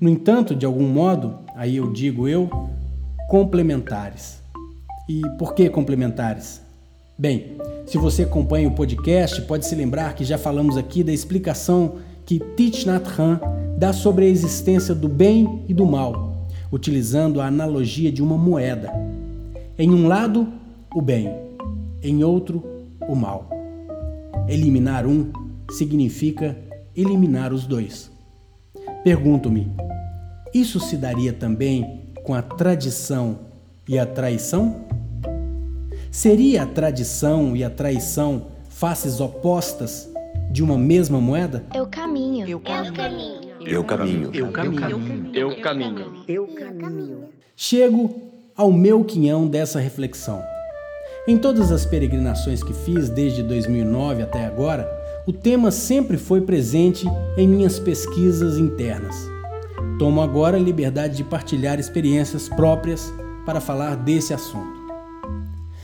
No 0.01 0.09
entanto, 0.09 0.55
de 0.55 0.65
algum 0.65 0.87
modo, 0.87 1.37
aí 1.55 1.77
eu 1.77 1.93
digo 1.93 2.27
eu, 2.27 2.49
complementares. 3.29 4.39
E 5.07 5.21
por 5.37 5.53
que 5.53 5.69
complementares? 5.69 6.59
Bem, 7.15 7.55
se 7.85 7.99
você 7.99 8.23
acompanha 8.23 8.67
o 8.67 8.73
podcast, 8.73 9.43
pode 9.43 9.67
se 9.67 9.75
lembrar 9.75 10.15
que 10.15 10.25
já 10.25 10.39
falamos 10.39 10.75
aqui 10.75 11.03
da 11.03 11.13
explicação 11.13 11.97
que 12.27 12.39
Thich 12.57 12.85
Nhat 12.85 13.07
Hanh 13.17 13.39
dá 13.77 13.93
sobre 13.93 14.25
a 14.25 14.27
existência 14.27 14.93
do 14.93 15.07
bem 15.07 15.63
e 15.65 15.73
do 15.73 15.85
mal, 15.85 16.45
utilizando 16.69 17.39
a 17.39 17.47
analogia 17.47 18.11
de 18.11 18.21
uma 18.21 18.37
moeda. 18.37 18.91
Em 19.79 19.89
um 19.89 20.07
lado, 20.07 20.45
o 20.93 21.01
bem, 21.01 21.33
em 22.03 22.25
outro, 22.25 22.61
o 23.07 23.15
mal. 23.15 23.49
Eliminar 24.49 25.07
um 25.07 25.31
significa 25.71 26.57
eliminar 26.93 27.53
os 27.53 27.65
dois. 27.65 28.11
Pergunto-me, 29.05 29.71
isso 30.53 30.81
se 30.81 30.97
daria 30.97 31.31
também 31.31 32.01
com 32.25 32.33
a 32.33 32.41
tradição 32.41 33.39
e 33.87 33.97
a 33.97 34.05
traição? 34.05 34.81
Seria 36.11 36.63
a 36.63 36.65
tradição 36.65 37.55
e 37.55 37.63
a 37.63 37.69
traição 37.69 38.47
faces 38.67 39.21
opostas 39.21 40.09
de 40.49 40.63
uma 40.63 40.77
mesma 40.77 41.19
moeda? 41.19 41.65
Eu 41.73 41.85
caminho. 41.87 42.47
Eu 42.47 42.59
caminho. 42.59 42.93
caminho. 42.93 43.47
Eu 43.65 43.83
caminho. 43.83 44.31
Eu 44.33 44.51
caminho. 44.51 45.31
Eu 45.33 45.61
caminho. 45.61 46.23
Eu 46.27 46.47
caminho. 46.47 47.23
Chego 47.55 48.21
ao 48.55 48.71
meu 48.71 49.03
quinhão 49.03 49.47
dessa 49.47 49.79
reflexão. 49.79 50.41
Em 51.27 51.37
todas 51.37 51.71
as 51.71 51.85
peregrinações 51.85 52.63
que 52.63 52.73
fiz 52.73 53.09
desde 53.09 53.43
2009 53.43 54.23
até 54.23 54.45
agora, 54.45 54.89
o 55.27 55.33
tema 55.33 55.71
sempre 55.71 56.17
foi 56.17 56.41
presente 56.41 57.05
em 57.37 57.47
minhas 57.47 57.77
pesquisas 57.79 58.57
internas. 58.57 59.15
Tomo 59.99 60.21
agora 60.21 60.55
a 60.55 60.59
liberdade 60.59 61.17
de 61.17 61.23
partilhar 61.23 61.79
experiências 61.79 62.47
próprias 62.47 63.11
para 63.45 63.59
falar 63.59 63.95
desse 63.95 64.33
assunto. 64.33 64.77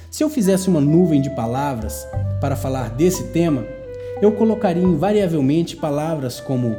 Se 0.10 0.24
eu 0.24 0.29
fizesse 0.29 0.70
uma 0.70 0.79
nuvem 0.79 1.22
de 1.22 1.29
palavras 1.32 2.08
para 2.39 2.55
falar 2.55 2.91
desse 2.91 3.25
tema, 3.34 3.65
eu 4.23 4.31
colocaria 4.31 4.81
invariavelmente 4.81 5.75
palavras 5.75 6.39
como 6.39 6.77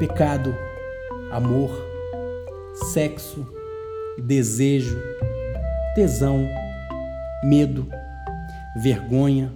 pecado, 0.00 0.52
amor, 1.30 1.70
sexo, 2.92 3.46
desejo, 4.18 5.00
tesão, 5.94 6.48
medo, 7.44 7.86
vergonha, 8.76 9.52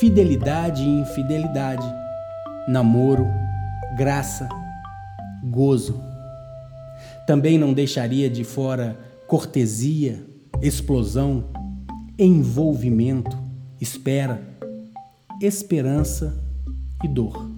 fidelidade 0.00 0.82
e 0.82 1.00
infidelidade, 1.00 1.86
namoro, 2.66 3.26
graça, 3.94 4.48
gozo. 5.44 6.02
Também 7.26 7.58
não 7.58 7.74
deixaria 7.74 8.30
de 8.30 8.42
fora 8.42 8.96
cortesia, 9.26 10.24
explosão, 10.62 11.50
envolvimento, 12.18 13.36
espera, 13.78 14.55
esperança 15.40 16.42
e 17.04 17.08
dor. 17.08 17.50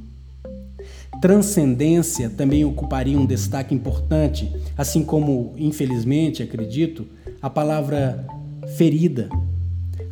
Transcendência 1.20 2.30
também 2.30 2.64
ocuparia 2.64 3.18
um 3.18 3.26
destaque 3.26 3.74
importante, 3.74 4.52
assim 4.76 5.04
como, 5.04 5.52
infelizmente, 5.56 6.42
acredito, 6.42 7.06
a 7.42 7.50
palavra 7.50 8.26
ferida, 8.76 9.28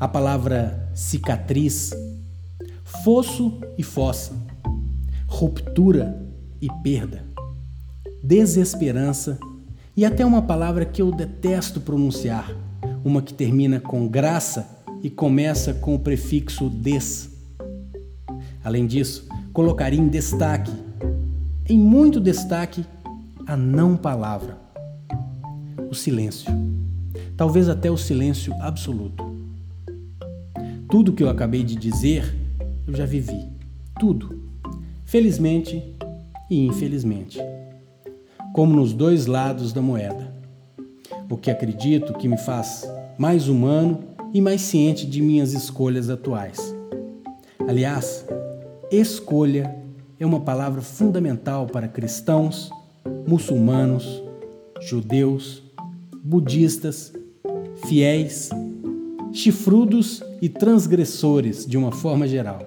a 0.01 0.09
palavra 0.09 0.91
cicatriz, 0.95 1.93
fosso 3.05 3.61
e 3.79 3.83
fossa, 3.83 4.35
ruptura 5.29 6.27
e 6.61 6.69
perda, 6.83 7.25
desesperança 8.23 9.39
e 9.97 10.05
até 10.05 10.27
uma 10.27 10.43
palavra 10.43 10.85
que 10.85 11.01
eu 11.01 11.13
detesto 11.13 11.81
pronunciar, 11.81 12.51
uma 13.05 13.23
que 13.23 13.33
termina 13.33 13.79
com 13.79 14.09
graça 14.09 14.83
e 15.03 15.09
começa 15.09 15.73
com 15.73 15.95
o 15.95 15.99
prefixo 15.99 16.69
des. 16.69 17.36
Além 18.67 18.85
disso, 18.85 19.29
colocaria 19.53 20.01
em 20.01 20.09
destaque, 20.09 20.73
em 21.69 21.79
muito 21.79 22.19
destaque, 22.19 22.85
a 23.47 23.57
não 23.57 23.97
palavra, 23.97 24.59
o 25.89 25.95
silêncio. 25.95 26.53
Talvez 27.37 27.69
até 27.69 27.89
o 27.89 27.97
silêncio 27.97 28.53
absoluto. 28.61 29.25
Tudo 30.91 31.13
que 31.13 31.23
eu 31.23 31.31
acabei 31.31 31.63
de 31.63 31.77
dizer, 31.77 32.35
eu 32.89 32.97
já 32.97 33.07
vivi. 33.07 33.49
Tudo. 34.01 34.43
Felizmente 35.05 35.95
e 36.51 36.67
infelizmente 36.67 37.39
como 38.53 38.75
nos 38.75 38.95
dois 38.95 39.27
lados 39.27 39.71
da 39.71 39.83
moeda. 39.83 40.33
O 41.31 41.37
que 41.37 41.51
acredito 41.51 42.15
que 42.15 42.27
me 42.27 42.39
faz 42.39 42.91
mais 43.19 43.49
humano 43.49 44.03
e 44.33 44.41
mais 44.41 44.63
ciente 44.63 45.05
de 45.05 45.21
minhas 45.21 45.53
escolhas 45.53 46.09
atuais. 46.09 46.75
Aliás, 47.69 48.25
escolha 48.91 49.75
é 50.19 50.25
uma 50.27 50.41
palavra 50.41 50.81
fundamental 50.81 51.67
para 51.67 51.89
cristãos, 51.89 52.71
muçulmanos, 53.27 54.23
judeus, 54.81 55.63
budistas, 56.23 57.13
fiéis, 57.87 58.51
chifrudos 59.33 60.23
e 60.41 60.49
transgressores 60.49 61.67
de 61.67 61.77
uma 61.77 61.93
forma 61.93 62.27
geral. 62.27 62.67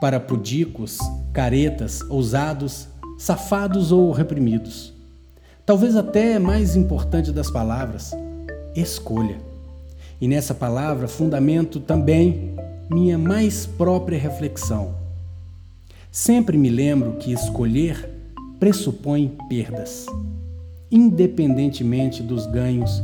Para 0.00 0.18
pudicos, 0.18 0.98
caretas, 1.32 2.00
ousados 2.08 2.88
safados 3.20 3.92
ou 3.92 4.10
reprimidos. 4.12 4.94
Talvez 5.66 5.94
até 5.94 6.38
mais 6.38 6.74
importante 6.74 7.30
das 7.30 7.50
palavras, 7.50 8.12
escolha. 8.74 9.36
E 10.18 10.26
nessa 10.26 10.54
palavra 10.54 11.06
fundamento 11.06 11.80
também 11.80 12.54
minha 12.90 13.18
mais 13.18 13.66
própria 13.66 14.18
reflexão. 14.18 14.99
Sempre 16.12 16.58
me 16.58 16.68
lembro 16.68 17.12
que 17.20 17.32
escolher 17.32 18.10
pressupõe 18.58 19.38
perdas, 19.48 20.06
independentemente 20.90 22.20
dos 22.20 22.46
ganhos, 22.46 23.00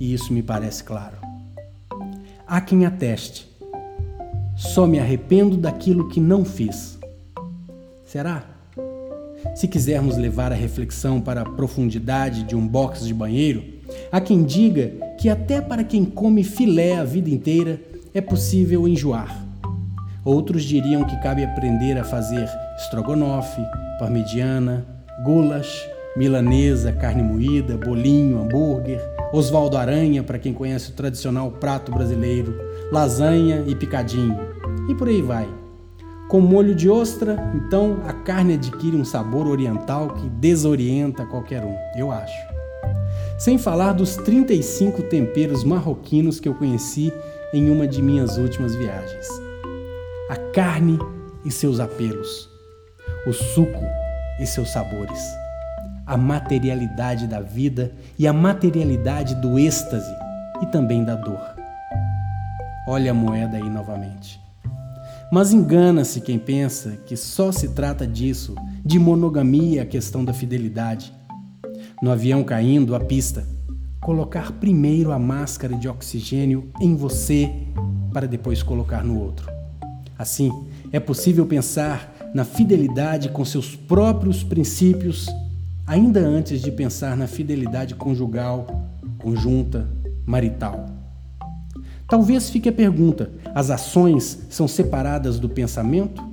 e 0.00 0.14
isso 0.14 0.32
me 0.32 0.42
parece 0.42 0.82
claro. 0.82 1.18
Há 2.46 2.58
quem 2.62 2.86
ateste. 2.86 3.46
Só 4.56 4.86
me 4.86 4.98
arrependo 4.98 5.58
daquilo 5.58 6.08
que 6.08 6.20
não 6.20 6.42
fiz. 6.42 6.98
Será? 8.02 8.42
Se 9.54 9.68
quisermos 9.68 10.16
levar 10.16 10.50
a 10.50 10.56
reflexão 10.56 11.20
para 11.20 11.42
a 11.42 11.50
profundidade 11.50 12.44
de 12.44 12.56
um 12.56 12.66
box 12.66 13.04
de 13.04 13.12
banheiro, 13.12 13.62
há 14.10 14.22
quem 14.22 14.42
diga 14.42 14.88
que 15.20 15.28
até 15.28 15.60
para 15.60 15.84
quem 15.84 16.02
come 16.02 16.42
filé 16.42 16.96
a 16.96 17.04
vida 17.04 17.28
inteira 17.28 17.78
é 18.14 18.22
possível 18.22 18.88
enjoar. 18.88 19.47
Outros 20.28 20.62
diriam 20.64 21.04
que 21.04 21.16
cabe 21.22 21.42
aprender 21.42 21.96
a 21.96 22.04
fazer 22.04 22.46
estrogonofe, 22.76 23.62
parmegiana, 23.98 24.84
goulash, 25.24 25.88
milanesa, 26.18 26.92
carne 26.92 27.22
moída, 27.22 27.78
bolinho, 27.78 28.38
hambúrguer, 28.38 29.00
Osvaldo 29.32 29.78
Aranha, 29.78 30.22
para 30.22 30.38
quem 30.38 30.52
conhece 30.52 30.90
o 30.90 30.94
tradicional 30.94 31.50
prato 31.52 31.90
brasileiro, 31.90 32.54
lasanha 32.92 33.64
e 33.66 33.74
picadinho. 33.74 34.38
E 34.86 34.94
por 34.94 35.08
aí 35.08 35.22
vai. 35.22 35.48
Com 36.28 36.40
molho 36.42 36.74
de 36.74 36.90
ostra, 36.90 37.50
então 37.54 38.02
a 38.06 38.12
carne 38.12 38.52
adquire 38.52 38.98
um 38.98 39.06
sabor 39.06 39.46
oriental 39.46 40.08
que 40.08 40.28
desorienta 40.28 41.24
qualquer 41.24 41.64
um, 41.64 41.74
eu 41.96 42.12
acho. 42.12 42.38
Sem 43.38 43.56
falar 43.56 43.94
dos 43.94 44.16
35 44.16 45.04
temperos 45.04 45.64
marroquinos 45.64 46.38
que 46.38 46.50
eu 46.50 46.54
conheci 46.54 47.10
em 47.50 47.70
uma 47.70 47.88
de 47.88 48.02
minhas 48.02 48.36
últimas 48.36 48.74
viagens. 48.74 49.47
A 50.28 50.36
carne 50.52 50.98
e 51.42 51.50
seus 51.50 51.80
apelos, 51.80 52.50
o 53.26 53.32
suco 53.32 53.82
e 54.38 54.46
seus 54.46 54.70
sabores, 54.70 55.22
a 56.04 56.18
materialidade 56.18 57.26
da 57.26 57.40
vida 57.40 57.94
e 58.18 58.26
a 58.26 58.32
materialidade 58.32 59.34
do 59.36 59.58
êxtase 59.58 60.14
e 60.60 60.66
também 60.66 61.02
da 61.02 61.14
dor. 61.14 61.40
Olha 62.86 63.12
a 63.12 63.14
moeda 63.14 63.56
aí 63.56 63.70
novamente. 63.70 64.38
Mas 65.32 65.54
engana-se 65.54 66.20
quem 66.20 66.38
pensa 66.38 66.98
que 67.06 67.16
só 67.16 67.50
se 67.50 67.70
trata 67.70 68.06
disso, 68.06 68.54
de 68.84 68.98
monogamia 68.98 69.82
a 69.82 69.86
questão 69.86 70.22
da 70.22 70.34
fidelidade. 70.34 71.10
No 72.02 72.10
avião 72.10 72.44
caindo, 72.44 72.94
a 72.94 73.00
pista. 73.00 73.48
Colocar 73.98 74.52
primeiro 74.52 75.10
a 75.10 75.18
máscara 75.18 75.74
de 75.74 75.88
oxigênio 75.88 76.70
em 76.78 76.94
você 76.94 77.50
para 78.12 78.26
depois 78.26 78.62
colocar 78.62 79.02
no 79.02 79.18
outro. 79.18 79.57
Assim, 80.18 80.50
é 80.92 80.98
possível 80.98 81.46
pensar 81.46 82.12
na 82.34 82.44
fidelidade 82.44 83.28
com 83.28 83.44
seus 83.44 83.76
próprios 83.76 84.42
princípios, 84.42 85.28
ainda 85.86 86.20
antes 86.20 86.60
de 86.60 86.72
pensar 86.72 87.16
na 87.16 87.28
fidelidade 87.28 87.94
conjugal, 87.94 88.66
conjunta, 89.18 89.88
marital. 90.26 90.86
Talvez 92.08 92.50
fique 92.50 92.68
a 92.68 92.72
pergunta: 92.72 93.30
as 93.54 93.70
ações 93.70 94.46
são 94.50 94.66
separadas 94.66 95.38
do 95.38 95.48
pensamento? 95.48 96.26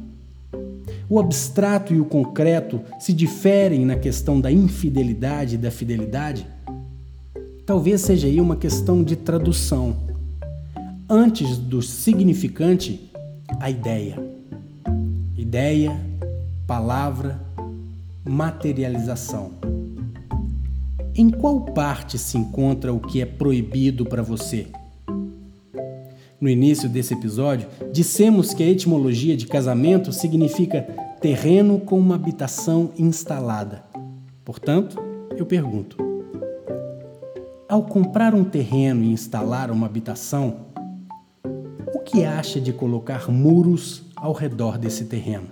O 1.07 1.19
abstrato 1.19 1.93
e 1.93 1.99
o 1.99 2.05
concreto 2.05 2.81
se 2.99 3.13
diferem 3.13 3.85
na 3.85 3.95
questão 3.95 4.41
da 4.41 4.51
infidelidade 4.51 5.55
e 5.55 5.57
da 5.57 5.69
fidelidade? 5.69 6.47
Talvez 7.65 8.01
seja 8.01 8.27
aí 8.27 8.41
uma 8.41 8.55
questão 8.55 9.03
de 9.03 9.15
tradução. 9.15 9.95
Antes 11.07 11.57
do 11.57 11.83
significante, 11.83 13.11
a 13.59 13.69
ideia. 13.69 14.17
Ideia, 15.37 15.99
palavra, 16.67 17.39
materialização. 18.23 19.51
Em 21.15 21.29
qual 21.29 21.61
parte 21.61 22.17
se 22.17 22.37
encontra 22.37 22.93
o 22.93 22.99
que 22.99 23.21
é 23.21 23.25
proibido 23.25 24.05
para 24.05 24.21
você? 24.21 24.67
No 26.39 26.49
início 26.49 26.89
desse 26.89 27.13
episódio, 27.13 27.67
dissemos 27.91 28.53
que 28.53 28.61
a 28.61 28.69
etimologia 28.69 29.37
de 29.37 29.47
casamento 29.47 30.11
significa 30.11 30.81
terreno 31.21 31.79
com 31.79 31.97
uma 31.97 32.15
habitação 32.15 32.91
instalada. 32.97 33.83
Portanto, 34.43 35.01
eu 35.37 35.45
pergunto: 35.45 35.97
ao 37.67 37.83
comprar 37.83 38.35
um 38.35 38.43
terreno 38.43 39.03
e 39.03 39.11
instalar 39.11 39.71
uma 39.71 39.87
habitação, 39.87 40.57
que 42.05 42.23
acha 42.23 42.61
de 42.61 42.71
colocar 42.71 43.31
muros 43.31 44.03
ao 44.15 44.31
redor 44.31 44.77
desse 44.77 45.05
terreno? 45.05 45.47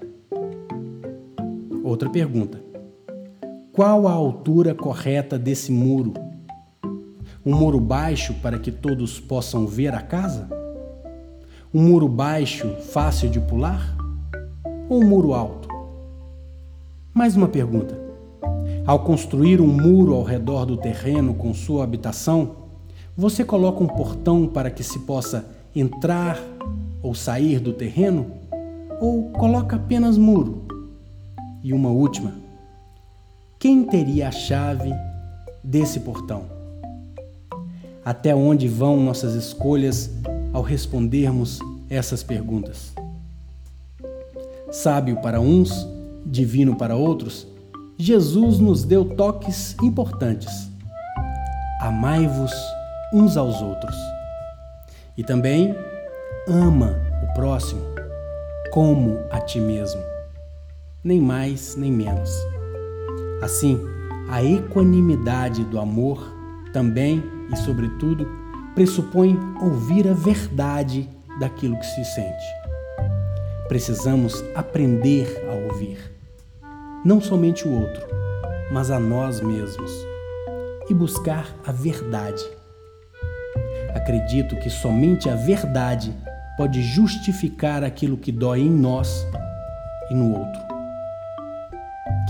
Outra 1.83 2.09
pergunta: 2.09 2.61
qual 3.71 4.07
a 4.07 4.11
altura 4.11 4.75
correta 4.75 5.37
desse 5.37 5.71
muro? 5.71 6.13
Um 7.43 7.55
muro 7.55 7.79
baixo 7.79 8.35
para 8.35 8.59
que 8.59 8.71
todos 8.71 9.19
possam 9.19 9.65
ver 9.65 9.93
a 9.95 10.01
casa? 10.01 10.47
Um 11.73 11.81
muro 11.81 12.07
baixo, 12.07 12.69
fácil 12.91 13.29
de 13.29 13.39
pular? 13.39 13.97
Ou 14.87 15.03
um 15.03 15.07
muro 15.07 15.33
alto? 15.33 15.67
Mais 17.13 17.35
uma 17.35 17.47
pergunta. 17.47 17.99
Ao 18.85 18.99
construir 18.99 19.59
um 19.59 19.67
muro 19.67 20.13
ao 20.13 20.23
redor 20.23 20.65
do 20.65 20.77
terreno 20.77 21.33
com 21.33 21.53
sua 21.53 21.83
habitação, 21.83 22.57
você 23.17 23.43
coloca 23.43 23.83
um 23.83 23.87
portão 23.87 24.47
para 24.47 24.69
que 24.69 24.83
se 24.83 24.99
possa 24.99 25.62
entrar 25.75 26.39
ou 27.01 27.13
sair 27.13 27.59
do 27.59 27.73
terreno? 27.73 28.31
Ou 28.99 29.29
coloca 29.31 29.75
apenas 29.75 30.17
muro? 30.17 30.65
E 31.63 31.73
uma 31.73 31.89
última: 31.89 32.33
quem 33.59 33.83
teria 33.83 34.27
a 34.27 34.31
chave 34.31 34.93
desse 35.63 35.99
portão? 36.01 36.45
Até 38.03 38.35
onde 38.35 38.67
vão 38.67 39.01
nossas 39.01 39.33
escolhas 39.33 40.11
ao 40.51 40.61
respondermos 40.61 41.59
essas 41.89 42.21
perguntas? 42.21 42.93
Sábio 44.71 45.21
para 45.21 45.39
uns, 45.39 45.87
divino 46.25 46.75
para 46.75 46.95
outros, 46.95 47.47
Jesus 47.97 48.59
nos 48.59 48.83
deu 48.83 49.05
toques 49.05 49.75
importantes. 49.81 50.67
Amai-vos 51.79 52.51
uns 53.13 53.37
aos 53.37 53.61
outros. 53.61 53.95
E 55.17 55.23
também 55.23 55.75
ama 56.47 56.99
o 57.23 57.33
próximo 57.33 57.81
como 58.71 59.19
a 59.29 59.39
ti 59.39 59.59
mesmo, 59.59 60.01
nem 61.03 61.21
mais 61.21 61.75
nem 61.75 61.91
menos. 61.91 62.31
Assim, 63.41 63.79
a 64.29 64.43
equanimidade 64.43 65.63
do 65.65 65.79
amor 65.79 66.33
também 66.71 67.23
e, 67.51 67.55
sobretudo, 67.57 68.27
pressupõe 68.73 69.37
ouvir 69.61 70.07
a 70.07 70.13
verdade 70.13 71.07
daquilo 71.39 71.77
que 71.77 71.85
se 71.85 72.03
sente. 72.05 72.45
Precisamos 73.67 74.43
aprender 74.55 75.45
a 75.47 75.71
ouvir, 75.71 75.99
não 77.05 77.21
somente 77.21 77.67
o 77.67 77.79
outro, 77.79 78.07
mas 78.71 78.89
a 78.89 78.99
nós 78.99 79.39
mesmos, 79.39 79.91
e 80.89 80.93
buscar 80.93 81.47
a 81.65 81.71
verdade. 81.71 82.43
Acredito 83.95 84.55
que 84.55 84.69
somente 84.69 85.29
a 85.29 85.35
verdade 85.35 86.13
pode 86.57 86.81
justificar 86.81 87.83
aquilo 87.83 88.17
que 88.17 88.31
dói 88.31 88.61
em 88.61 88.69
nós 88.69 89.25
e 90.09 90.13
no 90.13 90.37
outro. 90.37 90.61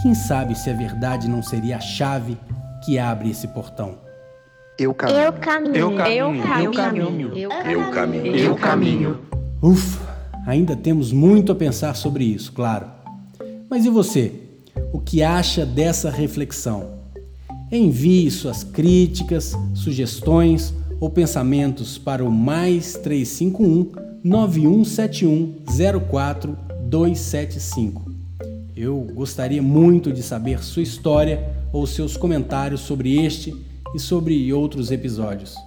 Quem 0.02 0.14
sabe 0.14 0.56
se 0.56 0.70
a 0.70 0.74
verdade 0.74 1.30
não 1.30 1.42
seria 1.42 1.78
a 1.78 1.80
chave 1.80 2.38
que 2.84 3.00
abre 3.00 3.30
esse 3.30 3.48
portão? 3.48 3.98
Eu 4.78 4.94
caminho. 4.94 5.18
Eu 5.18 5.34
caminho. 5.34 5.76
Eu 5.76 5.92
Eu 6.60 6.72
caminho. 6.72 7.38
Eu 7.38 7.92
caminho. 7.92 8.36
Eu 8.36 8.56
caminho. 8.56 9.20
Ufa, 9.62 10.02
ainda 10.46 10.76
temos 10.76 11.12
muito 11.12 11.52
a 11.52 11.56
pensar 11.56 11.96
sobre 11.96 12.26
isso, 12.26 12.52
claro. 12.52 12.88
Mas 13.70 13.86
e 13.86 13.90
você? 13.90 14.34
O 14.92 15.00
que 15.00 15.24
acha 15.24 15.66
dessa 15.66 16.10
reflexão? 16.10 16.92
Envie 17.72 18.30
suas 18.30 18.64
críticas, 18.64 19.58
sugestões 19.74 20.74
ou 21.04 21.10
pensamentos 21.10 21.98
para 21.98 22.24
o 22.24 22.32
mais 22.32 22.94
351 22.94 23.92
9171 24.24 25.56
04275. 26.10 28.10
Eu 28.74 29.06
gostaria 29.14 29.62
muito 29.62 30.14
de 30.14 30.24
saber 30.24 30.64
sua 30.64 30.82
história 30.82 31.46
ou 31.74 31.86
seus 31.86 32.16
comentários 32.16 32.80
sobre 32.80 33.22
este 33.22 33.54
e 33.94 34.00
sobre 34.00 34.54
outros 34.54 34.92
episódios. 34.92 35.58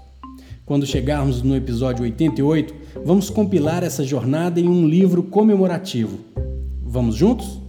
Quando 0.64 0.86
chegarmos 0.86 1.42
no 1.42 1.54
episódio 1.54 2.04
88, 2.04 2.74
vamos 3.04 3.28
compilar 3.28 3.84
essa 3.84 4.02
jornada 4.02 4.58
em 4.58 4.66
um 4.66 4.88
livro 4.88 5.22
comemorativo. 5.22 6.18
Vamos 6.82 7.14
juntos? 7.14 7.60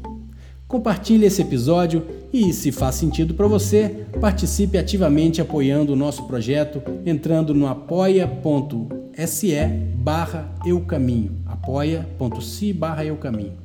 Compartilhe 0.67 1.25
esse 1.25 1.41
episódio 1.41 2.05
e, 2.31 2.51
se 2.51 2.73
faz 2.73 2.95
sentido 2.95 3.33
para 3.33 3.47
você, 3.47 4.05
participe 4.19 4.77
ativamente 4.77 5.41
apoiando 5.41 5.93
o 5.93 5.95
nosso 5.95 6.27
projeto 6.27 6.81
entrando 7.05 7.53
no 7.53 7.67
apoia.se 7.67 9.55
barra 9.95 10.53
eucaminho 10.65 11.41
apoia.se 11.45 12.73
barra 12.73 13.05
eucaminho 13.05 13.57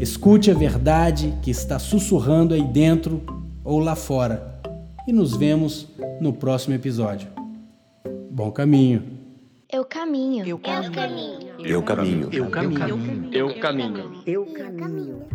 Escute 0.00 0.50
a 0.50 0.54
verdade 0.54 1.34
que 1.42 1.50
está 1.50 1.78
sussurrando 1.78 2.54
aí 2.54 2.62
dentro 2.62 3.22
ou 3.64 3.78
lá 3.80 3.96
fora 3.96 4.60
e 5.06 5.12
nos 5.12 5.36
vemos 5.36 5.88
no 6.20 6.32
próximo 6.32 6.74
episódio. 6.74 7.28
Bom 8.30 8.52
caminho! 8.52 9.02
Eu 9.70 9.84
caminho. 9.84 10.46
Eu 10.46 10.58
caminho. 10.58 10.92
caminho. 10.92 11.40
Eu 11.58 11.82
caminho. 11.82 12.28
Eu 12.32 12.50
caminho. 12.50 13.28
Eu 13.32 13.60
caminho. 13.60 14.22
Eu 14.24 14.46
caminho. 14.46 15.26